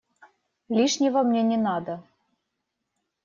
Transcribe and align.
Лишнего 0.77 1.21
мне 1.21 1.43
не 1.43 1.57
надо. 1.57 2.01